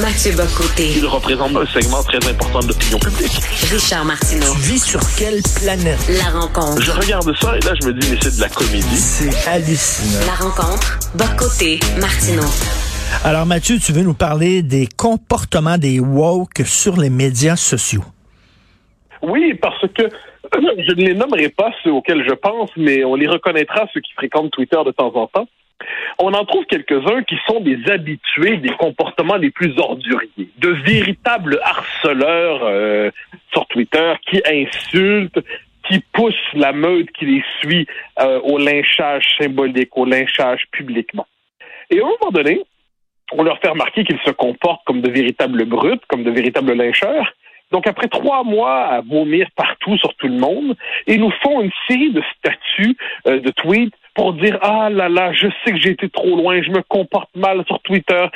Mathieu 0.00 0.30
Bocoté. 0.32 0.92
Il 0.96 1.06
représente 1.06 1.56
un 1.56 1.66
segment 1.66 2.02
très 2.04 2.18
important 2.28 2.60
de 2.60 2.68
l'opinion 2.68 2.98
publique. 2.98 3.40
Richard 3.72 4.04
Martineau. 4.04 4.52
Tu 4.54 4.60
vis 4.60 4.78
sur 4.78 5.00
quelle 5.18 5.42
planète? 5.58 5.98
La 6.08 6.38
rencontre. 6.38 6.80
Je 6.80 6.92
regarde 6.92 7.34
ça 7.36 7.56
et 7.56 7.60
là, 7.60 7.72
je 7.80 7.88
me 7.88 7.92
dis, 7.92 8.08
mais 8.10 8.18
c'est 8.22 8.36
de 8.36 8.40
la 8.40 8.48
comédie. 8.48 8.96
C'est 8.96 9.48
hallucinant. 9.48 10.24
La 10.26 10.34
rencontre. 10.34 10.98
Bocoté. 11.14 11.80
Martineau. 12.00 12.46
Alors 13.24 13.46
Mathieu, 13.46 13.78
tu 13.78 13.92
veux 13.92 14.02
nous 14.02 14.14
parler 14.14 14.62
des 14.62 14.86
comportements 14.86 15.78
des 15.78 15.98
woke 15.98 16.62
sur 16.64 16.96
les 16.96 17.10
médias 17.10 17.56
sociaux? 17.56 18.04
Oui, 19.22 19.54
parce 19.60 19.82
que 19.96 20.02
je 20.54 20.92
ne 20.92 21.06
les 21.06 21.14
nommerai 21.14 21.48
pas 21.48 21.72
ceux 21.82 21.90
auxquels 21.90 22.24
je 22.28 22.34
pense, 22.34 22.70
mais 22.76 23.04
on 23.04 23.16
les 23.16 23.26
reconnaîtra 23.26 23.86
ceux 23.92 24.00
qui 24.00 24.12
fréquentent 24.12 24.52
Twitter 24.52 24.78
de 24.86 24.92
temps 24.92 25.12
en 25.16 25.26
temps. 25.26 25.48
On 26.18 26.32
en 26.32 26.44
trouve 26.44 26.64
quelques-uns 26.66 27.22
qui 27.22 27.36
sont 27.46 27.60
des 27.60 27.78
habitués 27.90 28.56
des 28.56 28.70
comportements 28.70 29.36
les 29.36 29.50
plus 29.50 29.78
orduriers, 29.78 30.50
de 30.58 30.68
véritables 30.68 31.60
harceleurs 31.62 32.64
euh, 32.64 33.10
sur 33.52 33.66
Twitter 33.66 34.14
qui 34.28 34.42
insultent, 34.44 35.38
qui 35.88 36.00
poussent 36.12 36.34
la 36.54 36.72
meute 36.72 37.10
qui 37.12 37.26
les 37.26 37.44
suit 37.60 37.86
euh, 38.20 38.40
au 38.40 38.58
lynchage 38.58 39.24
symbolique, 39.40 39.96
au 39.96 40.04
lynchage 40.04 40.64
publiquement. 40.72 41.26
Et 41.90 42.00
à 42.00 42.02
un 42.02 42.08
moment 42.08 42.32
donné, 42.32 42.62
on 43.32 43.42
leur 43.42 43.58
fait 43.60 43.68
remarquer 43.68 44.04
qu'ils 44.04 44.20
se 44.24 44.30
comportent 44.30 44.84
comme 44.84 45.00
de 45.00 45.10
véritables 45.10 45.64
brutes, 45.64 46.04
comme 46.08 46.24
de 46.24 46.30
véritables 46.30 46.72
lyncheurs. 46.72 47.32
Donc, 47.70 47.86
après 47.86 48.08
trois 48.08 48.44
mois 48.44 48.84
à 48.84 49.00
vomir 49.02 49.46
partout 49.54 49.96
sur 49.98 50.14
tout 50.14 50.28
le 50.28 50.38
monde, 50.38 50.74
ils 51.06 51.20
nous 51.20 51.32
font 51.42 51.60
une 51.60 51.70
série 51.86 52.10
de 52.10 52.22
statuts, 52.38 52.96
euh, 53.26 53.40
de 53.40 53.50
tweets 53.50 53.92
pour 54.18 54.32
dire 54.32 54.58
ah 54.62 54.90
là 54.90 55.08
là, 55.08 55.32
je 55.32 55.46
sais 55.62 55.70
que 55.70 55.78
j'ai 55.78 55.90
été 55.90 56.08
trop 56.08 56.34
loin, 56.36 56.60
je 56.60 56.70
me 56.70 56.82
comporte 56.82 57.30
mal 57.36 57.64
sur 57.68 57.78
Twitter, 57.82 58.26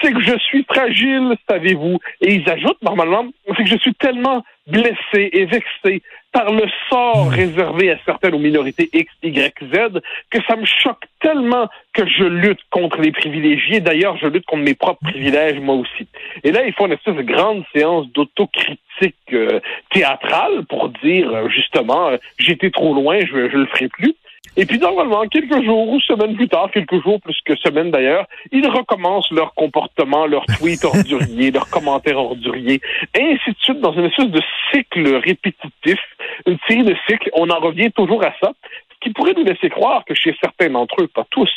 c'est 0.00 0.12
que 0.12 0.20
je 0.20 0.38
suis 0.38 0.62
fragile, 0.62 1.34
savez-vous. 1.50 1.98
Et 2.20 2.34
ils 2.34 2.48
ajoutent 2.48 2.80
normalement, 2.80 3.26
c'est 3.48 3.64
que 3.64 3.68
je 3.68 3.76
suis 3.78 3.94
tellement 3.94 4.44
blessé 4.68 5.30
et 5.32 5.44
vexé 5.46 6.00
par 6.30 6.52
le 6.52 6.62
sort 6.88 7.28
réservé 7.28 7.90
à 7.90 7.98
certaines 8.06 8.38
minorités 8.38 8.88
X, 8.92 9.12
Y, 9.24 9.52
Z 9.74 10.00
que 10.30 10.38
ça 10.46 10.54
me 10.54 10.64
choque 10.64 11.04
tellement 11.20 11.68
que 11.92 12.06
je 12.06 12.22
lutte 12.22 12.60
contre 12.70 13.00
les 13.00 13.10
privilégiés. 13.10 13.80
D'ailleurs, 13.80 14.16
je 14.18 14.28
lutte 14.28 14.46
contre 14.46 14.62
mes 14.62 14.74
propres 14.74 15.02
privilèges 15.02 15.58
moi 15.58 15.74
aussi. 15.74 16.06
Et 16.44 16.52
là, 16.52 16.64
il 16.64 16.72
faut 16.72 16.86
une 16.86 16.92
espèce 16.92 17.16
de 17.16 17.22
grande 17.22 17.64
séance 17.74 18.06
d'autocritique 18.12 19.16
euh, 19.32 19.58
théâtrale 19.90 20.64
pour 20.68 20.90
dire 21.02 21.34
euh, 21.34 21.48
justement, 21.48 22.10
euh, 22.10 22.16
j'étais 22.38 22.70
trop 22.70 22.94
loin, 22.94 23.18
je, 23.20 23.50
je 23.50 23.56
le 23.56 23.66
ferai 23.66 23.88
plus. 23.88 24.14
Et 24.56 24.66
puis, 24.66 24.78
normalement, 24.78 25.26
quelques 25.28 25.64
jours 25.64 25.88
ou 25.88 26.00
semaines 26.00 26.36
plus 26.36 26.48
tard, 26.48 26.70
quelques 26.70 27.02
jours 27.02 27.20
plus 27.20 27.38
que 27.44 27.56
semaines 27.56 27.90
d'ailleurs, 27.90 28.26
ils 28.50 28.68
recommencent 28.68 29.30
leur 29.30 29.54
comportement, 29.54 30.26
leur 30.26 30.44
tweet 30.58 30.84
ordurier, 30.84 31.50
leurs 31.52 31.70
commentaires 31.70 32.18
orduriers, 32.18 32.80
et 33.18 33.22
ainsi 33.22 33.50
de 33.50 33.56
suite, 33.60 33.80
dans 33.80 33.92
une 33.94 34.04
espèce 34.04 34.28
de 34.28 34.42
cycle 34.70 35.16
répétitif, 35.16 35.98
une 36.46 36.58
série 36.68 36.84
de 36.84 36.94
cycles. 37.08 37.30
On 37.32 37.48
en 37.48 37.60
revient 37.60 37.90
toujours 37.92 38.22
à 38.24 38.34
ça, 38.42 38.52
ce 38.90 38.96
qui 39.00 39.14
pourrait 39.14 39.34
nous 39.34 39.44
laisser 39.44 39.70
croire 39.70 40.04
que 40.04 40.14
chez 40.14 40.36
certains 40.42 40.68
d'entre 40.68 41.02
eux, 41.02 41.08
pas 41.08 41.26
tous, 41.30 41.50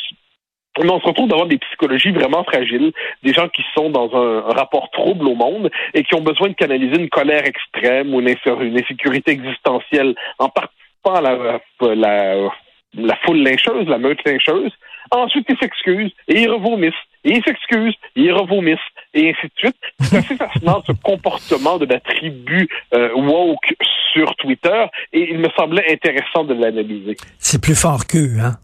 on 0.78 1.00
se 1.00 1.06
retrouve 1.06 1.28
d'avoir 1.28 1.48
des 1.48 1.58
psychologies 1.58 2.10
vraiment 2.10 2.44
fragiles, 2.44 2.92
des 3.22 3.32
gens 3.32 3.48
qui 3.48 3.62
sont 3.74 3.90
dans 3.90 4.14
un, 4.14 4.40
rapport 4.52 4.90
trouble 4.90 5.26
au 5.26 5.34
monde 5.34 5.70
et 5.94 6.02
qui 6.04 6.14
ont 6.14 6.20
besoin 6.20 6.48
de 6.48 6.54
canaliser 6.54 7.00
une 7.00 7.08
colère 7.08 7.44
extrême 7.46 8.14
ou 8.14 8.20
une 8.20 8.28
insécurité 8.28 9.32
existentielle 9.32 10.14
en 10.38 10.48
participant 10.48 11.14
à 11.14 11.20
la, 11.20 11.60
la 11.94 12.50
la 12.96 13.16
foule 13.24 13.42
lyncheuse, 13.42 13.86
la 13.88 13.98
meute 13.98 14.20
lyncheuse. 14.24 14.72
Ensuite, 15.10 15.46
ils 15.48 15.58
s'excusent 15.58 16.12
et 16.28 16.42
ils 16.42 16.50
revomissent. 16.50 16.94
Et 17.24 17.36
ils 17.36 17.44
s'excusent 17.44 17.94
et 18.16 18.22
ils 18.22 18.32
revomissent. 18.32 18.78
Et 19.14 19.30
ainsi 19.30 19.46
de 19.46 19.52
suite. 19.56 19.76
C'est 20.00 20.16
assez 20.18 20.36
fascinant 20.36 20.82
ce 20.86 20.92
comportement 20.92 21.78
de 21.78 21.86
la 21.86 22.00
tribu 22.00 22.68
euh, 22.94 23.12
woke 23.14 23.74
sur 24.12 24.34
Twitter. 24.36 24.86
Et 25.12 25.30
il 25.30 25.38
me 25.38 25.48
semblait 25.56 25.92
intéressant 25.92 26.44
de 26.44 26.54
l'analyser. 26.54 27.16
C'est 27.38 27.62
plus 27.62 27.78
fort 27.78 28.06
qu'eux, 28.06 28.38
hein? 28.40 28.56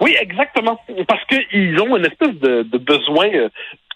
Oui, 0.00 0.16
exactement. 0.20 0.78
Parce 1.08 1.24
qu'ils 1.24 1.80
ont 1.80 1.96
une 1.96 2.06
espèce 2.06 2.34
de, 2.36 2.62
besoin 2.78 3.28
euh, 3.34 3.48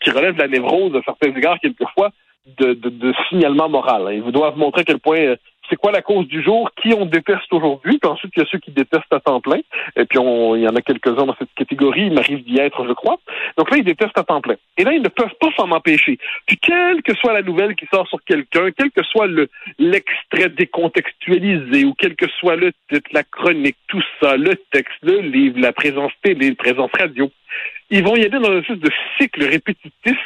qui 0.03 0.11
relève 0.11 0.35
de 0.35 0.41
la 0.41 0.49
névrose 0.49 0.95
à 0.97 1.03
certains 1.03 1.35
égards, 1.35 1.59
quelquefois, 1.61 2.11
de, 2.59 2.75
de, 2.75 3.13
signalement 3.29 3.69
moral. 3.69 4.09
Ils 4.13 4.23
vous 4.23 4.33
doivent 4.33 4.59
montrer 4.59 4.81
à 4.81 4.85
quel 4.85 4.99
point 4.99 5.19
euh, 5.19 5.37
c'est 5.71 5.77
quoi 5.77 5.93
la 5.93 6.03
cause 6.03 6.27
du 6.27 6.43
jour, 6.43 6.71
qui 6.81 6.93
on 6.93 7.07
déteste 7.07 7.51
aujourd'hui, 7.53 7.99
puis 7.99 8.11
ensuite 8.11 8.33
il 8.37 8.41
y 8.41 8.43
a 8.43 8.49
ceux 8.51 8.59
qui 8.59 8.73
détestent 8.73 9.13
à 9.13 9.21
temps 9.21 9.41
plein, 9.41 9.61
et 9.97 10.05
puis 10.05 10.19
on, 10.19 10.57
il 10.57 10.63
y 10.63 10.69
en 10.69 10.75
a 10.75 10.83
quelques-uns 10.83 11.25
dans 11.25 11.37
cette 11.39 11.55
catégorie, 11.55 12.07
il 12.07 12.13
m'arrive 12.13 12.45
d'y 12.45 12.59
être, 12.59 12.87
je 12.87 12.93
crois. 12.93 13.19
Donc 13.57 13.71
là, 13.71 13.79
ils 13.79 13.85
détestent 13.85 14.19
à 14.19 14.25
temps 14.25 14.41
plein. 14.41 14.57
Et 14.77 14.85
là, 14.85 14.93
ils 14.93 15.03
ne 15.03 15.09
peuvent 15.09 15.35
pas 15.41 15.51
s'en 15.57 15.71
empêcher. 15.71 16.19
Puis 16.47 16.59
quelle 16.59 17.03
que 17.03 17.15
soit 17.15 17.33
la 17.33 17.43
nouvelle 17.43 17.77
qui 17.77 17.87
sort 17.87 18.09
sur 18.09 18.23
quelqu'un, 18.25 18.71
quel 18.77 18.91
que 18.91 19.05
soit 19.05 19.27
le 19.27 19.49
l'extrait 19.79 20.49
décontextualisé, 20.49 21.85
ou 21.85 21.95
quel 21.95 22.17
que 22.17 22.29
soit 22.29 22.57
le 22.57 22.73
titre, 22.91 23.09
la 23.13 23.23
chronique, 23.23 23.77
tout 23.87 24.03
ça, 24.21 24.37
le 24.37 24.57
texte, 24.73 24.99
le 25.03 25.21
livre, 25.21 25.61
la 25.61 25.73
présence 25.73 26.13
télé, 26.23 26.51
la 26.51 26.57
présence 26.57 26.91
radio, 26.99 27.31
ils 27.93 28.03
vont 28.03 28.17
y 28.17 28.25
aller 28.25 28.31
dans 28.31 28.51
un 28.51 28.61
espèce 28.61 28.79
de 28.79 28.91
cycle 29.21 29.45
répétitif 29.45 30.19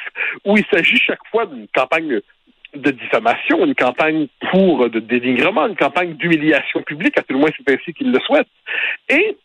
où 0.44 0.56
il 0.56 0.65
s'agit 0.72 0.99
chaque 0.99 1.27
fois 1.31 1.47
d'une 1.47 1.66
campagne 1.75 2.21
de 2.75 2.91
diffamation, 2.93 3.65
une 3.65 3.75
campagne 3.75 4.28
pour 4.50 4.88
de 4.88 5.00
dénigrement, 5.00 5.66
une 5.66 5.77
campagne 5.77 6.15
d'humiliation 6.15 6.82
publique, 6.82 7.19
à 7.19 7.22
tout 7.22 7.32
le 7.32 7.41
moins 7.41 7.50
c'est 7.56 7.75
ainsi 7.75 7.93
qu'ils 7.93 8.12
le 8.12 8.21
souhaitent. 8.21 8.47
Et 9.09 9.37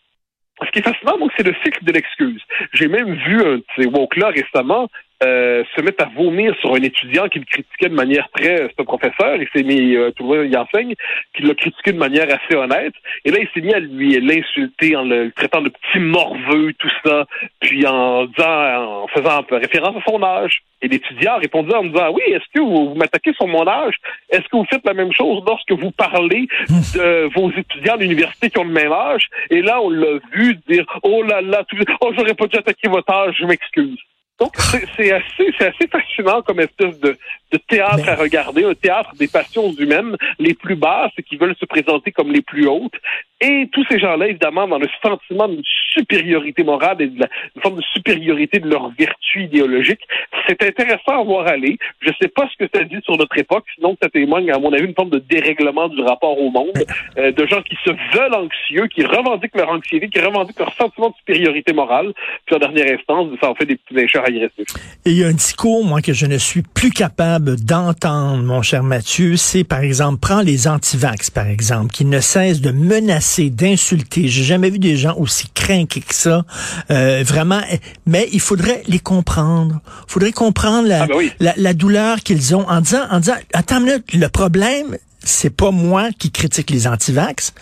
ce 0.64 0.70
qui 0.72 0.80
est 0.80 0.84
fascinant, 0.84 1.18
donc, 1.18 1.32
c'est 1.36 1.46
le 1.46 1.56
cycle 1.64 1.84
de 1.84 1.92
l'excuse. 1.92 2.42
J'ai 2.74 2.88
même 2.88 3.16
vu 3.16 3.42
un 3.42 3.56
de 3.58 3.66
ces 3.76 3.88
woke-là 3.88 4.30
récemment 4.30 4.88
euh, 5.24 5.64
se 5.76 5.82
mettre 5.82 6.04
à 6.04 6.10
vomir 6.16 6.56
sur 6.60 6.74
un 6.74 6.82
étudiant 6.82 7.28
qui 7.28 7.40
le 7.40 7.46
critiquait 7.46 7.90
de 7.90 7.96
manière 7.96 8.28
très... 8.36 8.58
C'est 8.70 8.80
un 8.80 8.86
professeur, 8.86 9.38
il 9.38 9.48
s'est 9.56 9.64
mis, 9.64 9.96
euh, 9.96 10.12
tout 10.12 10.30
le 10.30 10.44
monde 10.44 10.54
y 10.54 10.58
enseigne, 10.58 10.96
qui 11.36 11.44
l'a 11.44 11.54
critiqué 11.54 11.92
de 11.92 11.98
manière 11.98 12.28
assez 12.28 12.56
honnête. 12.56 12.94
Et 13.26 13.32
là, 13.32 13.38
il 13.40 13.48
s'est 13.54 13.62
mis 13.62 13.74
à 13.74 13.80
lui 13.80 14.20
l'insulter 14.20 14.96
en 14.96 15.04
le 15.04 15.32
traitant 15.32 15.62
de 15.62 15.70
petit 15.70 16.00
morveux, 16.00 16.74
tout 16.74 16.92
ça, 17.06 17.26
puis 17.60 17.86
en 17.86 18.26
disant, 18.26 19.04
en 19.04 19.08
faisant 19.08 19.46
référence 19.52 19.96
à 19.98 20.10
son 20.10 20.24
âge. 20.24 20.62
Et 20.82 20.88
l'étudiant 20.88 21.38
répondit 21.38 21.74
en 21.76 21.84
disant, 21.84 22.12
oui, 22.12 22.24
est-ce 22.28 22.46
que 22.54 22.60
vous, 22.60 22.90
vous 22.90 22.96
m'attaquez 22.96 23.34
sur 23.34 23.48
mon 23.48 23.68
âge? 23.68 23.96
Est-ce 24.32 24.44
que 24.44 24.58
vous 24.58 24.66
faites 24.66 24.86
la 24.86 24.94
même 24.94 25.14
chose 25.14 25.44
lorsque 25.46 25.72
vous 25.72 25.92
parlez 25.92 26.48
de 26.70 27.30
vos 27.36 27.52
étudiants 27.52 27.98
de 27.98 28.02
l'université 28.02 28.50
qui 28.50 28.58
ont 28.58 28.64
le 28.64 28.72
même 28.72 28.92
âge? 28.92 29.28
Et 29.50 29.62
là, 29.62 29.80
on 29.82 29.90
l'a 29.90 30.20
vu 30.34 30.58
dire, 30.68 30.86
oh 31.04 31.22
là 31.24 31.42
là, 31.42 31.64
tout, 31.68 31.78
oh, 32.02 32.12
j'aurais 32.18 32.34
pas 32.34 32.48
dû 32.48 32.58
attaquer 32.58 32.90
votre 32.90 33.12
âge, 33.14 33.36
je 33.40 33.46
m'excuse. 33.46 34.00
Donc, 34.42 34.56
c'est 34.98 35.12
assez, 35.12 35.54
assez 35.60 35.88
fascinant 35.88 36.42
comme 36.42 36.60
espèce 36.62 37.00
de, 37.00 37.16
de 37.52 37.58
théâtre 37.68 38.10
à 38.10 38.16
regarder, 38.16 38.66
un 38.66 38.74
théâtre 38.74 39.14
des 39.14 39.28
passions 39.28 39.72
humaines 39.74 40.18
les 40.40 40.56
plus 40.56 40.76
basses 40.76 41.12
qui 41.30 41.38
veulent 41.38 41.56
se 41.60 41.66
présenter 41.66 42.12
comme 42.12 42.32
les 42.32 42.42
plus 42.42 42.68
hautes. 42.68 42.96
Et 43.42 43.68
tous 43.72 43.86
ces 43.90 44.00
gens-là, 44.00 44.28
évidemment, 44.28 44.68
dans 44.68 44.78
le 44.78 44.88
sentiment 45.04 45.48
d'une 45.48 45.64
supériorité 45.94 46.64
morale 46.64 46.98
et 47.00 47.08
de 47.08 47.20
la, 47.20 47.28
une 47.56 47.62
forme 47.62 47.78
de 47.78 47.84
supériorité 47.94 48.60
de 48.60 48.70
leur 48.70 48.92
vertu 48.98 49.44
idéologique. 49.44 50.02
C'est 50.48 50.62
intéressant 50.64 51.22
à 51.22 51.24
voir 51.24 51.48
aller. 51.48 51.78
Je 52.02 52.10
ne 52.10 52.14
sais 52.22 52.28
pas 52.28 52.48
ce 52.52 52.64
que 52.64 52.70
ça 52.74 52.84
dit 52.84 53.00
sur 53.04 53.18
notre 53.18 53.38
époque, 53.38 53.66
sinon 53.76 53.98
ça 54.02 54.10
témoigne, 54.10 54.52
à 54.52 54.60
mon 54.60 54.72
avis, 54.74 54.86
une 54.86 54.96
forme 54.96 55.10
de 55.10 55.20
dérèglement 55.20 55.90
du 55.90 56.02
rapport 56.02 56.40
au 56.40 56.50
monde, 56.50 56.84
euh, 57.18 57.32
de 57.32 57.46
gens 57.48 57.62
qui 57.62 57.76
se 57.84 57.92
veulent 58.16 58.36
anxieux, 58.36 58.88
qui 58.88 59.04
revendiquent 59.04 59.56
leur 59.56 59.70
anxiété, 59.70 60.10
qui 60.10 60.20
revendiquent 60.20 60.60
leur 60.60 60.74
sentiment 60.76 61.10
de 61.10 61.16
supériorité 61.16 61.74
morale, 61.74 62.14
puis 62.46 62.56
en 62.56 62.60
dernière 62.60 62.94
instance, 62.94 63.28
ça 63.42 63.50
en 63.50 63.56
fait 63.56 63.66
des 63.66 63.76
petits 63.76 63.94
lyncheurs 63.94 64.26
agressifs. 64.26 64.68
Et 65.06 65.12
il 65.12 65.18
y 65.18 65.24
a 65.24 65.28
un 65.28 65.34
discours, 65.34 65.84
moi, 65.84 66.02
que 66.02 66.14
je 66.14 66.26
ne 66.26 66.38
suis 66.38 66.62
plus 66.62 66.92
capable 66.92 67.56
d'entendre, 67.56 68.44
mon 68.44 68.62
cher 68.62 68.84
Mathieu, 68.84 69.36
c'est, 69.36 69.64
par 69.64 69.82
exemple, 69.82 70.20
prends 70.22 70.42
les 70.42 70.68
antivax, 70.68 71.30
par 71.30 71.48
exemple, 71.48 71.92
qui 71.92 72.06
ne 72.06 72.20
cessent 72.20 72.62
de 72.62 72.72
menacer, 72.72 73.31
d'insulter. 73.40 74.28
J'ai 74.28 74.44
jamais 74.44 74.70
vu 74.70 74.80
des 74.80 74.98
gens 74.98 75.16
aussi 75.18 75.48
crainqués 75.54 76.02
que 76.02 76.16
ça. 76.16 76.46
Euh, 76.90 77.24
vraiment, 77.26 77.62
mais 78.06 78.28
il 78.32 78.40
faudrait 78.40 78.84
les 78.88 79.00
comprendre. 79.00 79.80
Il 80.08 80.12
faudrait 80.12 80.32
comprendre 80.32 80.88
la, 80.88 81.04
ah, 81.04 81.08
ben 81.08 81.30
la, 81.40 81.54
la 81.58 81.74
douleur 81.74 82.22
qu'ils 82.22 82.56
ont 82.56 82.68
en 82.70 82.82
disant, 82.82 83.06
en 83.10 83.20
disant, 83.20 83.36
attends 83.54 83.80
une 83.80 83.86
minute, 83.86 84.14
le 84.14 84.28
problème, 84.30 84.98
c'est 85.24 85.50
pas 85.50 85.72
moi 85.72 86.10
qui 86.18 86.32
critique 86.32 86.70
les 86.70 86.88
antivax. 86.88 87.54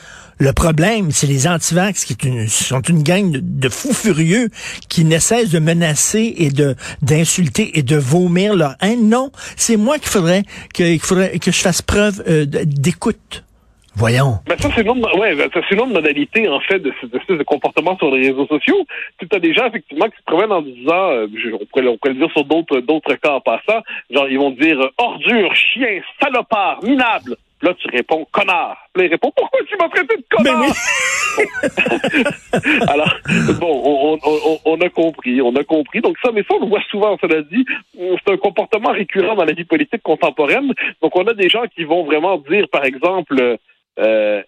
Le 0.42 0.54
problème, 0.54 1.12
c'est 1.12 1.28
les 1.28 1.48
antivax 1.48 2.06
qui 2.06 2.16
sont 2.48 2.80
une 2.82 3.04
gang 3.04 3.30
de, 3.30 3.68
fous 3.68 3.94
furieux 3.94 4.50
qui 4.88 5.04
ne 5.04 5.20
cessent 5.20 5.50
de 5.50 5.60
menacer 5.60 6.34
et 6.38 6.50
de 6.50 6.76
d'insulter 7.02 7.78
et 7.78 7.84
de 7.84 7.98
vomir 7.98 8.56
leur 8.56 8.76
haine. 8.82 9.10
Non, 9.10 9.34
c'est 9.58 9.76
moi 9.76 10.00
qu'il 10.00 10.08
faudrait 10.08 10.44
que, 10.74 10.98
faudrait 11.00 11.40
que 11.40 11.52
je 11.52 11.60
fasse 11.60 11.82
preuve 11.82 12.24
euh, 12.30 12.46
d'écoute. 12.46 13.44
Voyons. 13.96 14.40
Ben 14.48 14.58
ça, 14.58 14.70
c'est 14.76 14.82
une, 14.82 14.90
autre, 14.90 15.18
ouais, 15.18 15.36
ben, 15.36 15.50
c'est 15.54 15.72
une 15.72 15.82
autre 15.82 15.94
modalité, 15.94 16.48
en 16.48 16.60
fait, 16.60 16.80
de 16.80 16.94
cette 17.02 17.14
espèce 17.14 17.38
de 17.38 17.44
comportement 17.44 17.98
sur 17.98 18.12
les 18.12 18.30
réseaux 18.30 18.48
sociaux. 18.48 18.86
Tu 19.20 19.28
as 19.32 19.40
des 19.40 19.54
gens, 19.54 19.66
effectivement, 19.66 20.06
qui 20.06 20.18
se 20.18 20.24
promènent 20.26 20.52
en 20.52 20.62
disant, 20.62 21.12
euh, 21.12 21.28
on, 21.54 21.66
pourrait, 21.66 21.88
on, 21.88 21.98
pourrait, 21.98 22.14
le 22.14 22.20
dire 22.20 22.32
sur 22.32 22.46
d'autres, 22.46 22.80
d'autres 22.80 23.16
cas 23.16 23.34
en 23.34 23.42
passant, 23.42 23.82
genre, 24.10 24.28
ils 24.30 24.38
vont 24.38 24.52
dire, 24.52 24.78
ordure, 24.98 25.54
chien, 25.56 26.02
salopard, 26.22 26.80
minable. 26.84 27.36
Là, 27.62 27.74
tu 27.74 27.90
réponds 27.90 28.26
connard. 28.32 28.78
Là, 28.96 29.04
il 29.04 29.10
répond 29.10 29.34
pourquoi 29.36 29.60
tu 29.68 29.76
m'as 29.76 29.90
traité 29.90 30.16
de 30.16 30.24
connard? 30.30 30.74
Alors, 32.88 33.14
bon, 33.60 34.18
on, 34.66 34.76
a 34.80 34.90
compris, 34.90 35.42
on 35.42 35.54
a 35.56 35.64
compris. 35.66 36.00
Donc 36.00 36.16
ça, 36.24 36.32
mais 36.34 36.42
ça, 36.44 36.56
on 36.56 36.62
le 36.62 36.68
voit 36.68 36.82
souvent, 36.90 37.18
cela 37.22 37.42
dit. 37.42 37.66
C'est 37.94 38.32
un 38.32 38.38
comportement 38.38 38.92
récurrent 38.92 39.36
dans 39.36 39.44
la 39.44 39.52
vie 39.52 39.66
politique 39.66 40.02
contemporaine. 40.04 40.74
Donc 41.02 41.16
on 41.16 41.28
a 41.28 41.34
des 41.34 41.50
gens 41.50 41.64
qui 41.76 41.84
vont 41.84 42.06
vraiment 42.06 42.38
dire, 42.38 42.66
par 42.72 42.86
exemple, 42.86 43.60
euh, 44.00 44.42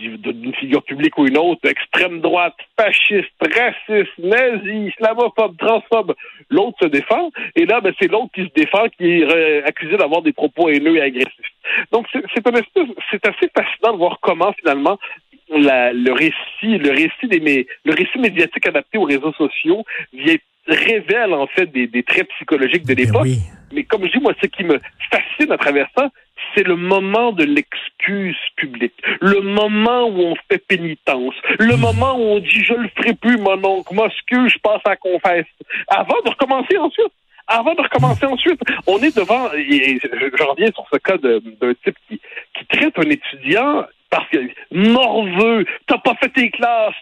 d'une 0.00 0.54
figure 0.54 0.82
publique 0.82 1.16
ou 1.18 1.26
une 1.26 1.38
autre, 1.38 1.68
extrême 1.68 2.20
droite, 2.20 2.56
fasciste, 2.78 3.30
raciste, 3.40 4.18
nazi, 4.18 4.88
islamophobe, 4.88 5.56
transphobe, 5.56 6.14
l'autre 6.50 6.76
se 6.82 6.88
défend, 6.88 7.30
et 7.56 7.64
là, 7.64 7.80
ben, 7.80 7.92
c'est 8.00 8.10
l'autre 8.10 8.30
qui 8.34 8.42
se 8.42 8.52
défend, 8.54 8.88
qui 8.96 9.22
est 9.22 9.62
accusé 9.64 9.96
d'avoir 9.96 10.22
des 10.22 10.32
propos 10.32 10.68
haineux 10.68 10.96
et 10.96 11.02
agressifs. 11.02 11.52
Donc, 11.92 12.06
c'est 12.12 12.22
c'est 13.10 13.26
assez 13.26 13.50
fascinant 13.56 13.92
de 13.92 13.98
voir 13.98 14.18
comment, 14.20 14.52
finalement, 14.54 14.98
le 15.50 16.12
récit, 16.12 16.78
le 16.78 16.90
récit 16.90 17.28
des, 17.28 17.66
le 17.84 17.92
récit 17.92 18.18
médiatique 18.18 18.66
adapté 18.66 18.98
aux 18.98 19.04
réseaux 19.04 19.32
sociaux 19.32 19.84
vient 20.12 20.36
révèle 20.68 21.32
en 21.32 21.46
fait 21.46 21.66
des, 21.66 22.02
traits 22.02 22.28
psychologiques 22.36 22.86
de 22.86 22.94
ben 22.94 23.04
l'époque. 23.04 23.28
Mais 23.72 23.84
comme 23.84 24.06
je 24.06 24.12
dis, 24.12 24.20
moi, 24.20 24.32
ce 24.40 24.46
qui 24.46 24.64
me 24.64 24.78
fascine 25.10 25.52
à 25.52 25.58
travers 25.58 25.88
ça, 25.96 26.10
c'est 26.54 26.66
le 26.66 26.76
moment 26.76 27.32
de 27.32 27.44
l'excuse 27.44 28.36
publique, 28.56 28.94
le 29.20 29.40
moment 29.40 30.08
où 30.08 30.20
on 30.20 30.34
fait 30.50 30.58
pénitence, 30.58 31.34
le 31.58 31.76
moment 31.76 32.16
où 32.16 32.22
on 32.22 32.38
dit 32.38 32.64
je 32.64 32.74
le 32.74 32.88
ferai 32.96 33.14
plus, 33.14 33.36
mon 33.38 33.62
oncle, 33.64 33.94
que 34.26 34.48
je 34.48 34.58
passe 34.58 34.82
à 34.84 34.96
confesse, 34.96 35.46
avant 35.88 36.20
de 36.24 36.30
recommencer 36.30 36.76
ensuite. 36.78 37.12
Avant 37.50 37.74
de 37.74 37.80
recommencer 37.80 38.26
ensuite, 38.26 38.60
on 38.86 38.98
est 38.98 39.16
devant, 39.16 39.50
et 39.54 39.98
je 40.02 40.44
reviens 40.44 40.70
sur 40.70 40.84
ce 40.92 40.98
cas 40.98 41.16
d'un 41.16 41.72
type 41.82 41.96
qui, 42.06 42.20
qui 42.54 42.66
traite 42.66 42.98
un 42.98 43.08
étudiant 43.08 43.86
parce 44.10 44.28
que 44.30 44.38
morveux, 44.70 45.64
t'as 45.86 45.98
pas 45.98 46.14
fait 46.14 46.30
tes 46.30 46.50
classes, 46.50 46.94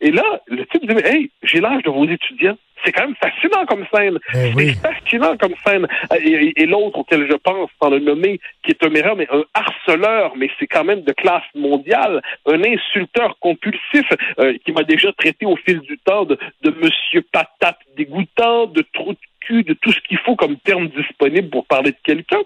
et 0.00 0.10
là, 0.10 0.40
le 0.48 0.66
type 0.66 0.86
dit, 0.86 0.96
hey, 1.04 1.30
j'ai 1.42 1.60
l'âge 1.60 1.82
de 1.82 1.90
vos 1.90 2.06
étudiants. 2.06 2.56
C'est 2.84 2.90
quand 2.90 3.06
même 3.06 3.14
fascinant 3.14 3.64
comme 3.64 3.86
scène. 3.94 4.18
Eh 4.34 4.52
c'est 4.56 4.74
fascinant 4.74 5.36
comme 5.36 5.54
scène. 5.64 5.86
Et, 6.20 6.66
l'autre 6.66 6.98
auquel 6.98 7.28
je 7.30 7.36
pense, 7.36 7.70
sans 7.80 7.90
le 7.90 8.00
nommer, 8.00 8.40
qui 8.64 8.72
est 8.72 8.84
un 8.84 8.92
erreur, 8.92 9.14
mais 9.14 9.28
un 9.30 9.44
harceleur, 9.54 10.32
mais 10.36 10.50
c'est 10.58 10.66
quand 10.66 10.82
même 10.82 11.02
de 11.02 11.12
classe 11.12 11.44
mondiale, 11.54 12.20
un 12.46 12.60
insulteur 12.64 13.38
compulsif 13.38 14.06
euh, 14.40 14.56
qui 14.64 14.72
m'a 14.72 14.82
déjà 14.82 15.12
traité 15.12 15.46
au 15.46 15.54
fil 15.54 15.78
du 15.80 15.96
temps 15.98 16.24
de, 16.24 16.36
de 16.62 16.70
monsieur 16.70 17.22
patate 17.32 17.78
dégoûtant, 17.96 18.66
de 18.66 18.84
trou 18.92 19.12
de 19.12 19.18
cul, 19.40 19.62
de 19.62 19.74
tout 19.74 19.92
ce 19.92 20.00
qu'il 20.00 20.18
faut 20.18 20.34
comme 20.34 20.56
terme 20.56 20.88
disponible 20.88 21.50
pour 21.50 21.66
parler 21.66 21.92
de 21.92 21.98
quelqu'un. 22.02 22.40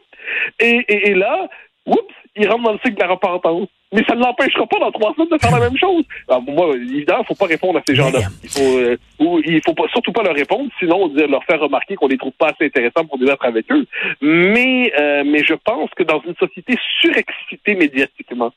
Et, 0.61 0.85
et, 0.89 1.11
et 1.11 1.15
là, 1.15 1.49
oups, 1.87 2.15
il 2.37 2.47
rentre 2.49 2.65
dans 2.65 2.73
le 2.73 2.79
cycle 2.85 2.97
de 2.97 3.01
la 3.01 3.09
repentance. 3.09 3.69
Mais 3.97 4.05
ça 4.07 4.15
ne 4.15 4.21
l'empêchera 4.21 4.67
pas 4.67 4.79
dans 4.79 4.93
trois 4.93 5.15
semaines 5.15 5.31
de 5.31 5.39
faire 5.39 5.59
la 5.59 5.71
même 5.71 5.79
chose. 5.79 6.05
Alors, 6.29 6.43
moi, 6.43 6.77
évidemment, 6.77 7.23
il 7.23 7.27
faut 7.27 7.35
pas 7.35 7.47
répondre 7.47 7.79
à 7.79 7.83
ces 7.89 7.95
gens-là. 7.95 8.21
Il 8.43 8.51
faut, 8.51 8.79
euh, 8.79 8.99
ou, 9.19 9.41
il 9.43 9.63
faut 9.65 9.73
pas, 9.73 9.89
surtout 9.89 10.13
pas 10.13 10.23
leur 10.23 10.35
répondre, 10.35 10.71
sinon 10.79 11.11
leur 11.15 11.43
faire 11.45 11.61
remarquer 11.61 11.95
qu'on 11.95 12.07
les 12.07 12.19
trouve 12.19 12.33
pas 12.33 12.49
assez 12.49 12.67
intéressants 12.67 13.07
pour 13.07 13.17
débattre 13.19 13.47
avec 13.47 13.73
eux. 13.73 13.87
Mais, 14.21 14.93
euh, 15.01 15.25
mais 15.25 15.43
je 15.45 15.55
pense 15.55 15.89
que 15.97 16.03
dans 16.03 16.21
une 16.27 16.35
société 16.35 16.77
surexcitée 17.01 17.75
médiatiquement, 17.75 18.53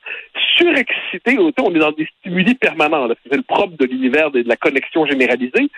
surexcitée, 0.57 1.37
on 1.39 1.49
est 1.49 1.79
dans 1.79 1.93
des 1.93 2.07
stimuli 2.19 2.55
permanents. 2.55 3.07
C'est 3.23 3.37
le 3.37 3.43
propre 3.43 3.77
de 3.77 3.85
l'univers 3.85 4.31
de 4.31 4.43
la 4.45 4.57
connexion 4.57 5.05
généralisée 5.05 5.69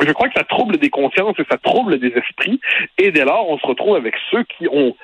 je 0.00 0.12
crois 0.12 0.28
que 0.28 0.34
ça 0.36 0.44
trouble 0.44 0.78
des 0.78 0.90
consciences 0.90 1.38
et 1.38 1.44
ça 1.48 1.56
trouble 1.58 1.98
des 1.98 2.08
esprits. 2.08 2.60
Et 2.98 3.12
dès 3.12 3.24
lors, 3.24 3.48
on 3.48 3.58
se 3.58 3.66
retrouve 3.66 3.96
avec 3.96 4.14
ceux 4.30 4.42
qui 4.44 4.66
ont 4.68 4.96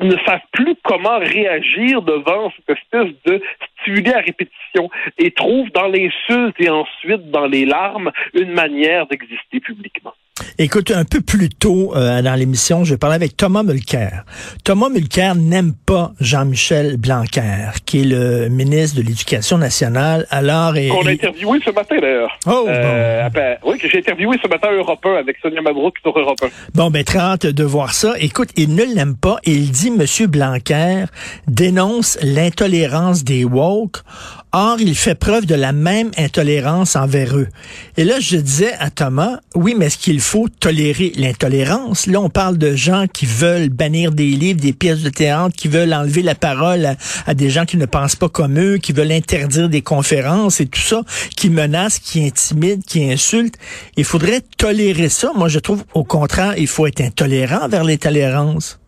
ne 0.00 0.16
savent 0.24 0.40
plus 0.52 0.74
comment 0.82 1.18
réagir 1.18 2.02
devant 2.02 2.52
cette 2.56 2.78
espèce 2.78 3.12
de 3.24 3.42
stimuli 3.80 4.12
à 4.12 4.20
répétition 4.20 4.90
et 5.18 5.30
trouvent 5.30 5.70
dans 5.70 5.88
l'insulte 5.88 6.56
et 6.58 6.68
ensuite 6.68 7.30
dans 7.30 7.46
les 7.46 7.64
larmes 7.64 8.10
une 8.34 8.52
manière 8.52 9.06
d'exister 9.06 9.60
publiquement. 9.60 10.05
Écoute, 10.58 10.90
un 10.90 11.04
peu 11.04 11.20
plus 11.20 11.48
tôt 11.48 11.94
euh, 11.94 12.22
dans 12.22 12.34
l'émission, 12.34 12.84
je 12.84 12.94
parlais 12.94 13.16
avec 13.16 13.36
Thomas 13.36 13.62
Mulcair. 13.62 14.24
Thomas 14.64 14.88
Mulcair 14.88 15.34
n'aime 15.34 15.72
pas 15.74 16.12
Jean-Michel 16.20 16.96
Blanquer, 16.96 17.70
qui 17.84 18.00
est 18.00 18.04
le 18.04 18.48
ministre 18.48 18.96
de 18.96 19.02
l'Éducation 19.02 19.58
nationale. 19.58 20.26
Alors, 20.30 20.76
et, 20.76 20.88
qu'on 20.88 21.06
a 21.06 21.10
interviewé 21.10 21.58
ce 21.64 21.70
matin 21.70 21.96
d'ailleurs. 22.00 22.38
Oh, 22.46 22.66
euh, 22.68 23.28
bon. 23.28 23.70
oui, 23.70 23.78
que 23.78 23.88
j'ai 23.88 23.98
interviewé 23.98 24.36
ce 24.42 24.48
matin 24.48 24.68
Europe 24.72 25.04
1 25.04 25.14
avec 25.14 25.36
Sonia 25.42 25.60
Mabrouk 25.60 25.94
sur 26.02 26.18
Europe 26.18 26.38
1. 26.42 26.46
Bon, 26.74 26.90
ben 26.90 27.04
très 27.04 27.18
hâte 27.18 27.46
de 27.46 27.64
voir 27.64 27.92
ça. 27.92 28.14
Écoute, 28.18 28.48
il 28.56 28.74
ne 28.74 28.84
l'aime 28.84 29.16
pas 29.16 29.36
et 29.44 29.52
il 29.52 29.70
dit 29.70 29.90
Monsieur 29.90 30.26
Blanquer 30.26 31.04
dénonce 31.46 32.18
l'intolérance 32.22 33.24
des 33.24 33.44
woke. 33.44 33.98
Or, 34.58 34.80
il 34.80 34.94
fait 34.94 35.14
preuve 35.14 35.44
de 35.44 35.54
la 35.54 35.72
même 35.72 36.12
intolérance 36.16 36.96
envers 36.96 37.36
eux. 37.36 37.48
Et 37.98 38.04
là, 38.04 38.20
je 38.20 38.38
disais 38.38 38.72
à 38.78 38.88
Thomas, 38.88 39.40
oui, 39.54 39.74
mais 39.76 39.84
est-ce 39.84 39.98
qu'il 39.98 40.18
faut 40.18 40.48
tolérer 40.48 41.12
l'intolérance? 41.14 42.06
Là, 42.06 42.22
on 42.22 42.30
parle 42.30 42.56
de 42.56 42.74
gens 42.74 43.04
qui 43.06 43.26
veulent 43.26 43.68
bannir 43.68 44.12
des 44.12 44.30
livres, 44.30 44.58
des 44.58 44.72
pièces 44.72 45.02
de 45.02 45.10
théâtre, 45.10 45.54
qui 45.54 45.68
veulent 45.68 45.92
enlever 45.92 46.22
la 46.22 46.34
parole 46.34 46.96
à, 47.26 47.34
des 47.34 47.50
gens 47.50 47.66
qui 47.66 47.76
ne 47.76 47.84
pensent 47.84 48.16
pas 48.16 48.30
comme 48.30 48.58
eux, 48.58 48.78
qui 48.78 48.94
veulent 48.94 49.12
interdire 49.12 49.68
des 49.68 49.82
conférences 49.82 50.58
et 50.58 50.66
tout 50.66 50.80
ça, 50.80 51.02
qui 51.36 51.50
menacent, 51.50 51.98
qui 51.98 52.24
intimident, 52.24 52.82
qui 52.86 53.04
insultent. 53.12 53.58
Il 53.98 54.04
faudrait 54.04 54.40
tolérer 54.56 55.10
ça. 55.10 55.32
Moi, 55.36 55.48
je 55.48 55.58
trouve, 55.58 55.84
au 55.92 56.04
contraire, 56.04 56.54
il 56.56 56.66
faut 56.66 56.86
être 56.86 57.02
intolérant 57.02 57.68
vers 57.68 57.84
l'intolérance. 57.84 58.80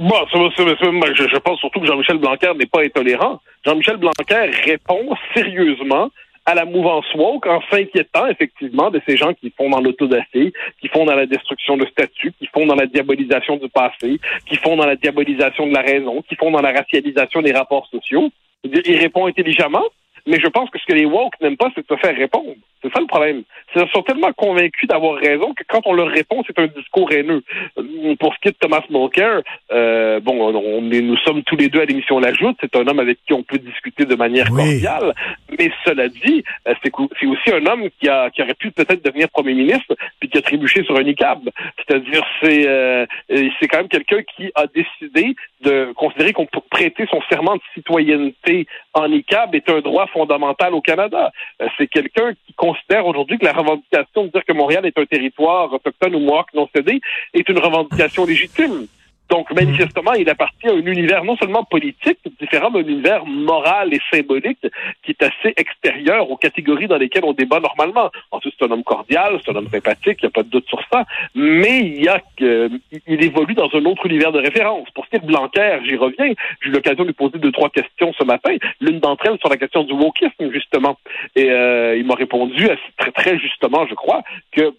Bon, 0.00 0.16
je, 0.32 1.38
pense 1.40 1.60
surtout 1.60 1.78
que 1.78 1.86
Jean-Michel 1.86 2.16
Blanquer 2.16 2.52
n'est 2.56 2.64
pas 2.64 2.80
intolérant. 2.82 3.38
Jean-Michel 3.66 3.98
Blanquer 3.98 4.50
répond 4.64 5.14
sérieusement 5.34 6.08
à 6.46 6.54
la 6.54 6.64
mouvance 6.64 7.04
woke 7.14 7.46
en 7.46 7.60
s'inquiétant 7.70 8.26
effectivement 8.28 8.90
de 8.90 8.98
ces 9.06 9.18
gens 9.18 9.34
qui 9.34 9.52
font 9.54 9.68
dans 9.68 9.82
l'autodafé, 9.82 10.54
qui 10.80 10.88
font 10.88 11.04
dans 11.04 11.14
la 11.14 11.26
destruction 11.26 11.76
de 11.76 11.84
statuts, 11.84 12.32
qui 12.38 12.46
font 12.46 12.64
dans 12.64 12.76
la 12.76 12.86
diabolisation 12.86 13.58
du 13.58 13.68
passé, 13.68 14.18
qui 14.46 14.56
font 14.56 14.74
dans 14.76 14.86
la 14.86 14.96
diabolisation 14.96 15.66
de 15.66 15.74
la 15.74 15.82
raison, 15.82 16.22
qui 16.26 16.34
font 16.34 16.50
dans 16.50 16.62
la 16.62 16.72
racialisation 16.72 17.42
des 17.42 17.52
rapports 17.52 17.86
sociaux. 17.88 18.30
Il 18.64 18.96
répond 18.96 19.26
intelligemment, 19.26 19.84
mais 20.26 20.40
je 20.40 20.48
pense 20.48 20.70
que 20.70 20.78
ce 20.78 20.86
que 20.86 20.94
les 20.94 21.04
woke 21.04 21.38
n'aiment 21.42 21.58
pas, 21.58 21.70
c'est 21.74 21.82
de 21.82 21.94
se 21.94 22.00
faire 22.00 22.16
répondre. 22.16 22.56
C'est 22.82 22.92
ça 22.92 23.00
le 23.00 23.06
problème. 23.06 23.42
Ils 23.76 23.88
sont 23.92 24.02
tellement 24.02 24.32
convaincus 24.32 24.88
d'avoir 24.88 25.16
raison 25.18 25.52
que 25.54 25.62
quand 25.68 25.82
on 25.86 25.92
leur 25.92 26.08
répond, 26.08 26.42
c'est 26.46 26.58
un 26.58 26.66
discours 26.66 27.12
haineux. 27.12 27.42
Euh, 27.78 28.14
pour 28.18 28.34
ce 28.34 28.40
qui 28.40 28.48
est 28.48 28.52
de 28.52 28.56
Thomas 28.56 28.82
Mulcair, 28.88 29.42
euh, 29.72 30.20
bon, 30.20 30.54
on 30.54 30.80
nous 30.80 31.16
sommes 31.18 31.42
tous 31.42 31.56
les 31.56 31.68
deux 31.68 31.80
à 31.80 31.84
l'émission 31.84 32.18
L'Ajoute. 32.18 32.56
C'est 32.60 32.74
un 32.76 32.86
homme 32.86 32.98
avec 32.98 33.18
qui 33.26 33.32
on 33.32 33.42
peut 33.42 33.58
discuter 33.58 34.04
de 34.04 34.14
manière 34.14 34.48
cordiale. 34.48 35.14
Mais 35.58 35.70
cela 35.84 36.08
dit, 36.08 36.42
euh, 36.66 36.74
c'est 36.82 37.26
aussi 37.26 37.52
un 37.52 37.66
homme 37.66 37.88
qui, 38.00 38.08
a, 38.08 38.30
qui 38.30 38.42
aurait 38.42 38.54
pu 38.54 38.70
peut-être 38.70 39.04
devenir 39.04 39.28
premier 39.28 39.54
ministre 39.54 39.94
puis 40.18 40.28
qui 40.28 40.38
a 40.38 40.42
trébuché 40.42 40.82
sur 40.84 40.96
un 40.96 41.02
ICAB. 41.02 41.50
C'est-à-dire, 41.76 42.24
c'est 42.42 42.66
euh, 42.66 43.06
c'est 43.28 43.68
quand 43.68 43.78
même 43.78 43.88
quelqu'un 43.88 44.22
qui 44.22 44.50
a 44.54 44.66
décidé 44.66 45.34
de 45.62 45.92
considérer 45.94 46.32
qu'on 46.32 46.46
peut 46.46 46.60
prêter 46.70 47.06
son 47.10 47.20
serment 47.30 47.56
de 47.56 47.62
citoyenneté 47.74 48.66
en 48.94 49.10
ICAB 49.10 49.54
est 49.54 49.68
un 49.68 49.80
droit 49.80 50.06
fondamental 50.08 50.74
au 50.74 50.80
Canada. 50.80 51.32
C'est 51.76 51.86
quelqu'un 51.86 52.32
qui 52.46 52.54
considère 52.72 53.06
aujourd'hui 53.06 53.38
que 53.38 53.44
la 53.44 53.52
revendication 53.52 54.24
de 54.24 54.30
dire 54.30 54.44
que 54.44 54.52
Montréal 54.52 54.86
est 54.86 54.98
un 54.98 55.04
territoire 55.04 55.72
autochtone 55.72 56.14
ou 56.14 56.20
mohawk 56.20 56.52
non 56.54 56.68
cédé 56.74 57.00
est 57.34 57.48
une 57.48 57.58
revendication 57.58 58.24
légitime. 58.24 58.86
Donc, 59.30 59.52
manifestement, 59.52 60.12
il 60.14 60.28
appartient 60.28 60.68
à 60.68 60.72
un 60.72 60.84
univers 60.84 61.24
non 61.24 61.36
seulement 61.36 61.64
politique, 61.64 62.18
différent, 62.40 62.70
mais 62.70 62.80
un 62.80 62.86
univers 62.86 63.24
moral 63.24 63.94
et 63.94 64.00
symbolique 64.12 64.66
qui 65.02 65.12
est 65.12 65.22
assez 65.22 65.54
extérieur 65.56 66.30
aux 66.30 66.36
catégories 66.36 66.88
dans 66.88 66.98
lesquelles 66.98 67.24
on 67.24 67.32
débat 67.32 67.60
normalement. 67.60 68.10
Ensuite, 68.32 68.54
c'est 68.58 68.66
un 68.66 68.72
homme 68.72 68.82
cordial, 68.82 69.40
c'est 69.44 69.52
un 69.52 69.56
homme 69.56 69.68
sympathique, 69.68 70.18
il 70.20 70.24
n'y 70.24 70.26
a 70.26 70.30
pas 70.30 70.42
de 70.42 70.48
doute 70.48 70.68
sur 70.68 70.80
ça, 70.92 71.04
mais 71.34 71.78
il 71.78 72.02
y 72.02 72.08
a 72.08 72.20
il 72.40 73.24
évolue 73.24 73.54
dans 73.54 73.70
un 73.72 73.84
autre 73.84 74.06
univers 74.06 74.32
de 74.32 74.40
référence. 74.40 74.88
Pour 74.94 75.04
ce 75.04 75.10
qui 75.10 75.16
est 75.16 75.20
de 75.20 75.26
Blanquer, 75.26 75.78
j'y 75.84 75.96
reviens. 75.96 76.32
J'ai 76.62 76.70
eu 76.70 76.72
l'occasion 76.72 77.04
de 77.04 77.08
lui 77.08 77.14
poser 77.14 77.38
deux, 77.38 77.52
trois 77.52 77.70
questions 77.70 78.12
ce 78.18 78.24
matin. 78.24 78.56
L'une 78.80 79.00
d'entre 79.00 79.26
elles 79.26 79.38
sur 79.38 79.48
la 79.48 79.56
question 79.56 79.84
du 79.84 79.92
wokisme, 79.92 80.50
justement. 80.52 80.98
Et 81.36 81.50
euh, 81.50 81.96
il 81.96 82.06
m'a 82.06 82.14
répondu 82.14 82.68
très, 82.96 83.12
très 83.12 83.38
justement, 83.38 83.86
je 83.86 83.94
crois, 83.94 84.22
que 84.52 84.74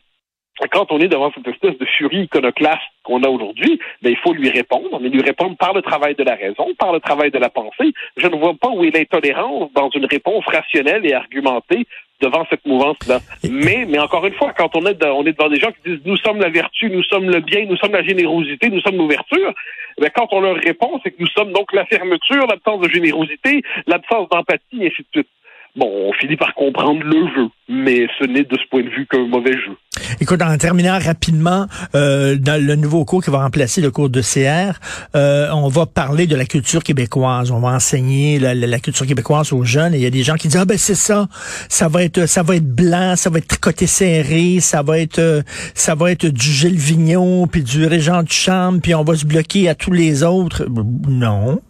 quand 0.70 0.92
on 0.92 1.00
est 1.00 1.08
devant 1.08 1.32
cette 1.34 1.48
espèce 1.48 1.78
de 1.78 1.86
furie 1.86 2.24
iconoclaste 2.24 2.82
qu'on 3.04 3.24
a 3.24 3.30
aujourd'hui, 3.30 3.80
ben, 4.02 4.12
il 4.12 4.18
faut 4.18 4.34
lui 4.34 4.50
répondre, 4.50 5.00
mais 5.02 5.10
lui 5.10 5.22
répondre 5.22 5.58
par 5.58 5.74
le 5.74 5.82
travail 5.82 6.16
de 6.16 6.24
la 6.24 6.36
raison, 6.36 6.68
par 6.78 6.94
le 6.94 7.00
travail 7.00 7.32
de 7.32 7.40
la 7.40 7.50
pensée. 7.50 7.94
Je 8.18 8.28
ne 8.28 8.36
vois 8.36 8.54
pas 8.54 8.70
où 8.70 8.84
est 8.84 8.96
l'intolérance 8.96 9.72
dans 9.74 9.90
une 9.90 10.06
réponse 10.06 10.46
rationnelle 10.46 11.06
et 11.06 11.14
argumentée 11.14 11.86
devant 12.22 12.46
cette 12.50 12.66
mouvance-là. 12.66 13.20
Mais, 13.50 13.86
mais 13.88 14.00
encore 14.00 14.26
une 14.28 14.34
fois, 14.34 14.54
quand 14.56 14.76
on 14.76 14.86
est, 14.86 15.04
on 15.04 15.26
est 15.26 15.34
devant 15.34 15.50
des 15.50 15.60
gens 15.60 15.72
qui 15.72 15.90
disent 15.90 16.06
nous 16.06 16.18
sommes 16.18 16.40
la 16.40 16.50
vertu, 16.50 16.90
nous 16.90 17.04
sommes 17.04 17.30
le 17.30 17.40
bien, 17.40 17.66
nous 17.66 17.78
sommes 17.78 17.94
la 17.94 18.04
générosité, 18.04 18.70
nous 18.70 18.82
sommes 18.82 18.98
l'ouverture, 18.98 19.54
ben, 20.00 20.10
quand 20.14 20.28
on 20.32 20.42
leur 20.42 20.56
répond, 20.56 21.00
c'est 21.04 21.12
que 21.12 21.20
nous 21.20 21.28
sommes 21.28 21.52
donc 21.52 21.74
la 21.74 21.86
fermeture, 21.86 22.46
l'absence 22.48 22.82
de 22.82 22.90
générosité, 22.90 23.62
l'absence 23.88 24.30
d'empathie, 24.30 24.84
et 24.84 24.88
ainsi 24.88 25.02
de 25.02 25.08
suite. 25.12 25.28
Bon, 25.76 25.90
on 26.10 26.14
finit 26.14 26.38
par 26.38 26.54
comprendre 26.54 27.02
le 27.04 27.28
jeu, 27.36 27.48
mais 27.70 28.08
ce 28.20 28.26
n'est 28.26 28.44
de 28.44 28.58
ce 28.58 28.68
point 28.70 28.84
de 28.84 28.90
vue 28.90 29.08
qu'un 29.10 29.28
mauvais 29.28 29.54
jeu. 29.54 29.76
Écoute, 30.20 30.42
en 30.42 30.58
terminant 30.58 31.00
rapidement, 31.00 31.68
euh, 31.96 32.36
dans 32.36 32.62
le 32.62 32.76
nouveau 32.76 33.06
cours 33.06 33.24
qui 33.24 33.30
va 33.30 33.44
remplacer 33.44 33.82
le 33.82 33.92
cours 33.92 34.10
de 34.10 34.22
CR, 34.22 34.80
euh, 35.16 35.50
on 35.52 35.68
va 35.68 35.86
parler 35.86 36.28
de 36.28 36.36
la 36.36 36.46
culture 36.46 36.84
québécoise. 36.84 37.52
On 37.52 37.60
va 37.60 37.70
enseigner 37.70 38.40
la, 38.40 38.80
culture 38.80 39.06
québécoise 39.06 39.54
aux 39.54 39.64
jeunes. 39.64 39.94
Et 39.94 39.98
il 39.98 40.04
y 40.04 40.08
a 40.08 40.12
des 40.12 40.24
gens 40.24 40.36
qui 40.36 40.48
disent 40.48 40.58
ah 40.58 40.66
ben 40.66 40.78
c'est 40.78 40.96
ça, 40.96 41.28
ça 41.70 41.88
va 41.88 42.04
être 42.04 42.26
ça 42.26 42.44
va 42.44 42.56
être 42.56 42.68
blanc, 42.68 43.16
ça 43.16 43.30
va 43.30 43.38
être 43.40 43.48
tricoté 43.48 43.88
serré, 43.88 44.60
ça 44.60 44.82
va 44.82 45.00
être 45.00 45.20
euh, 45.20 45.42
ça 45.74 45.96
va 45.96 46.12
être 46.12 46.28
du 46.28 46.52
Gilles 46.52 46.78
Vignon 46.78 47.48
puis 47.48 47.64
du 47.64 47.86
Régent 47.86 48.24
de 48.24 48.32
Chambre, 48.32 48.80
puis 48.82 48.96
on 48.96 49.04
va 49.04 49.16
se 49.16 49.26
bloquer 49.26 49.70
à 49.70 49.76
tous 49.76 49.92
les 49.92 50.24
autres. 50.24 50.66
Non. 51.08 51.62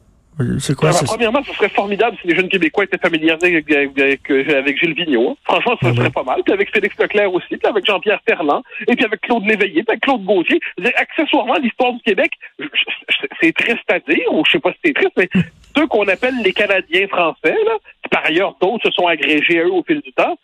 C'est 0.60 0.76
quoi 0.76 0.92
ça? 0.92 1.06
Premièrement, 1.06 1.44
ce 1.44 1.54
serait 1.54 1.70
formidable 1.70 2.18
si 2.22 2.28
les 2.28 2.36
jeunes 2.36 2.50
Québécois 2.50 2.86
étaient 2.86 2.98
familiarisés 2.98 3.48
avec, 3.48 3.72
avec, 3.72 4.30
avec 4.30 4.78
Gilles 4.78 4.94
Vigneault. 4.94 5.38
Franchement, 5.44 5.78
ça 5.82 5.90
ah 5.90 5.96
serait 5.96 6.10
pas 6.10 6.24
mal. 6.24 6.42
Puis 6.44 6.54
avec 6.54 6.72
Félix 6.72 6.98
Leclerc 6.98 7.34
aussi, 7.34 7.58
puis 7.58 7.68
avec 7.68 7.86
Jean-Pierre 7.86 8.20
Ferland, 8.28 8.64
et 8.88 8.96
puis 8.96 9.06
avec 9.06 9.22
Claude 9.22 9.46
Léveillé, 9.46 9.84
puis 9.84 9.90
avec 9.90 10.02
Claude 10.02 10.24
Gauthier. 10.24 10.60
accessoirement, 10.96 11.56
l'histoire 11.62 11.94
du 11.94 12.02
Québec, 12.02 12.32
c'est 13.42 13.54
triste 13.54 13.90
à 13.90 14.00
dire, 14.00 14.32
ou 14.32 14.44
je 14.46 14.52
sais 14.52 14.60
pas 14.60 14.72
si 14.72 14.80
c'est 14.86 14.94
triste, 14.94 15.14
mais 15.18 15.30
ceux 15.76 15.88
qu'on 15.88 16.08
appelle 16.08 16.42
les 16.44 16.54
Canadiens 16.54 17.08
français, 17.08 17.56
là, 17.66 17.78
par 18.10 18.26
ailleurs 18.26 18.56
d'autres 18.62 18.90
se 18.90 18.92
sont 18.92 19.08
agrégés 19.08 19.60
à 19.60 19.64
eux 19.64 19.74
au 19.74 19.84
fil 19.84 20.02
du 20.02 20.12
temps, 20.14 20.38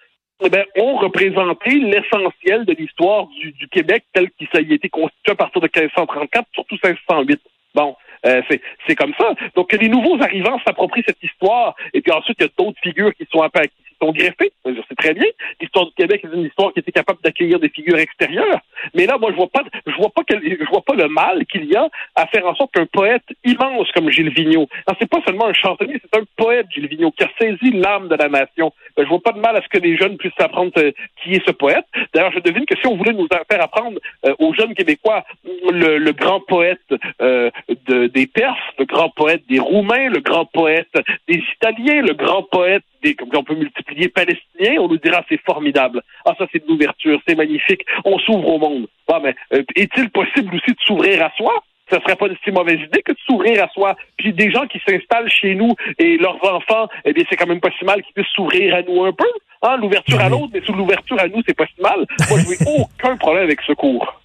eh 0.43 0.49
bien, 0.49 0.63
ont 0.77 0.97
représenté 0.97 1.71
l'essentiel 1.71 2.65
de 2.65 2.73
l'histoire 2.73 3.27
du, 3.27 3.51
du, 3.53 3.67
Québec 3.69 4.03
tel 4.13 4.29
qu'il 4.31 4.47
a 4.53 4.59
été 4.59 4.87
constitué 4.89 5.31
à 5.31 5.35
partir 5.35 5.61
de 5.61 5.69
1534, 5.73 6.47
surtout 6.53 6.77
1508. 6.83 7.41
Bon, 7.73 7.95
euh, 8.25 8.41
c'est 8.87 8.95
comme 8.95 9.13
ça. 9.19 9.33
Donc, 9.55 9.71
les 9.73 9.89
nouveaux 9.89 10.21
arrivants 10.21 10.59
s'approprient 10.65 11.03
cette 11.05 11.21
histoire, 11.23 11.75
et 11.93 12.01
puis 12.01 12.11
ensuite, 12.11 12.37
il 12.39 12.43
y 12.43 12.47
a 12.47 12.51
d'autres 12.57 12.79
figures 12.81 13.13
qui 13.13 13.27
sont, 13.31 13.47
qui 13.49 13.86
sont 14.01 14.11
greffées. 14.11 14.51
C'est 14.65 14.97
très 14.97 15.13
bien. 15.13 15.27
L'histoire 15.61 15.85
du 15.85 15.93
Québec 15.93 16.21
est 16.23 16.35
une 16.35 16.45
histoire 16.45 16.73
qui 16.73 16.79
était 16.79 16.91
capable 16.91 17.19
d'accueillir 17.23 17.59
des 17.59 17.69
figures 17.69 17.97
extérieures. 17.97 18.59
Mais 18.93 19.05
là, 19.05 19.17
moi, 19.17 19.31
je 19.31 19.35
vois 19.35 19.47
pas, 19.47 19.63
je 19.85 19.95
vois 19.95 20.09
pas, 20.09 20.23
je 20.29 20.69
vois 20.69 20.81
pas 20.81 20.95
le 20.95 21.07
mal 21.07 21.45
qu'il 21.45 21.65
y 21.65 21.75
a 21.75 21.87
à 22.15 22.27
faire 22.27 22.45
en 22.45 22.55
sorte 22.55 22.73
qu'un 22.73 22.85
poète 22.85 23.23
immense 23.43 23.91
comme 23.93 24.09
Gilles 24.09 24.33
Vigneault, 24.33 24.67
c'est 24.99 25.09
pas 25.09 25.21
seulement 25.25 25.47
un 25.47 25.53
chansonnier, 25.53 26.01
c'est 26.01 26.19
un 26.19 26.23
poète, 26.35 26.67
Gilles 26.71 26.87
Vigneault, 26.87 27.11
qui 27.11 27.23
a 27.23 27.29
saisi 27.39 27.71
l'âme 27.71 28.07
de 28.07 28.15
la 28.15 28.29
nation. 28.29 28.71
Ben, 28.95 29.03
je 29.03 29.09
vois 29.09 29.21
pas 29.21 29.31
de 29.31 29.39
mal 29.39 29.55
à 29.55 29.61
ce 29.61 29.67
que 29.67 29.77
les 29.77 29.97
jeunes 29.97 30.17
puissent 30.17 30.31
apprendre 30.39 30.71
euh, 30.77 30.91
qui 31.21 31.33
est 31.33 31.45
ce 31.45 31.51
poète. 31.51 31.85
D'ailleurs, 32.13 32.31
je 32.31 32.39
devine 32.39 32.65
que 32.65 32.75
si 32.77 32.87
on 32.87 32.95
voulait 32.95 33.13
nous 33.13 33.27
faire 33.27 33.61
apprendre 33.61 33.99
euh, 34.25 34.33
aux 34.39 34.53
jeunes 34.53 34.73
Québécois 34.73 35.23
le, 35.45 35.97
le 35.97 36.11
grand 36.11 36.39
poète 36.41 36.79
euh, 37.21 37.49
de, 37.87 38.07
des 38.07 38.27
Perses, 38.27 38.57
le 38.79 38.85
grand 38.85 39.09
poète 39.09 39.43
des 39.49 39.59
Roumains, 39.59 40.09
le 40.09 40.19
grand 40.19 40.45
poète 40.45 40.91
des 41.27 41.43
Italiens, 41.55 42.01
le 42.01 42.13
grand 42.13 42.43
poète 42.43 42.83
comme 43.15 43.29
on 43.33 43.43
peut 43.43 43.55
multiplier, 43.55 44.09
Palestiniens, 44.09 44.79
on 44.79 44.87
nous 44.87 44.97
dira 44.97 45.23
c'est 45.29 45.41
formidable. 45.45 46.01
Ah, 46.25 46.33
ça 46.37 46.45
c'est 46.51 46.63
de 46.63 46.67
l'ouverture, 46.67 47.19
c'est 47.27 47.35
magnifique, 47.35 47.85
on 48.05 48.17
s'ouvre 48.19 48.55
au 48.55 48.59
monde. 48.59 48.87
Ah, 49.11 49.19
mais 49.23 49.35
est-il 49.75 50.09
possible 50.09 50.55
aussi 50.55 50.71
de 50.71 50.81
s'ouvrir 50.85 51.23
à 51.23 51.31
soi? 51.37 51.63
ce 51.89 51.97
serait 52.01 52.15
pas 52.15 52.27
une 52.27 52.35
si 52.43 52.51
mauvaise 52.51 52.79
idée 52.81 53.01
que 53.01 53.13
de 53.13 53.17
s'ouvrir 53.25 53.63
à 53.63 53.69
soi. 53.69 53.95
Puis 54.17 54.33
des 54.33 54.51
gens 54.51 54.67
qui 54.67 54.79
s'installent 54.85 55.29
chez 55.29 55.55
nous 55.55 55.73
et 55.97 56.17
leurs 56.17 56.43
enfants, 56.43 56.89
eh 57.05 57.13
bien, 57.13 57.23
c'est 57.29 57.35
quand 57.35 57.47
même 57.47 57.61
pas 57.61 57.69
si 57.79 57.85
mal 57.85 58.01
qu'ils 58.03 58.13
puissent 58.13 58.33
s'ouvrir 58.35 58.75
à 58.75 58.81
nous 58.81 59.03
un 59.03 59.13
peu. 59.13 59.29
Hein, 59.63 59.77
l'ouverture 59.77 60.19
à 60.19 60.29
l'autre, 60.29 60.49
mais 60.53 60.61
sous 60.61 60.73
l'ouverture 60.73 61.19
à 61.19 61.27
nous, 61.27 61.41
c'est 61.47 61.55
pas 61.55 61.65
si 61.65 61.81
mal. 61.81 62.05
Moi, 62.29 62.39
je 62.39 62.49
n'ai 62.49 62.71
aucun 62.81 63.17
problème 63.17 63.45
avec 63.45 63.61
ce 63.61 63.73
cours. 63.73 64.21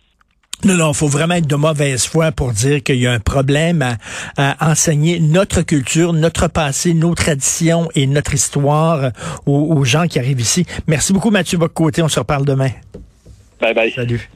Non, 0.64 0.75
non, 0.75 0.92
faut 0.92 1.09
vraiment 1.09 1.35
être 1.35 1.47
de 1.47 1.57
mauvaise 1.57 2.07
foi 2.07 2.31
pour 2.31 2.52
dire 2.52 2.83
qu'il 2.83 2.97
y 2.97 3.07
a 3.07 3.12
un 3.12 3.21
problème 3.21 3.97
à, 4.37 4.71
enseigner 4.71 5.19
notre 5.19 5.62
culture, 5.62 6.12
notre 6.12 6.49
passé, 6.49 6.95
nos 6.95 7.14
traditions 7.14 7.88
et 7.95 8.07
notre 8.07 8.35
histoire 8.35 9.11
aux, 9.47 9.76
aux 9.76 9.85
gens 9.85 10.07
qui 10.07 10.19
arrivent 10.19 10.40
ici. 10.40 10.64
Merci 10.87 11.12
beaucoup, 11.12 11.31
Mathieu 11.31 11.59
Bocoté. 11.59 12.02
On 12.02 12.09
se 12.09 12.21
reparle 12.21 12.45
demain. 12.45 12.71
Bye 13.61 13.75
bye. 13.75 13.92
Salut. 13.92 14.28